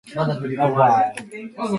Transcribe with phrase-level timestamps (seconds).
[0.15, 1.67] アップルパイ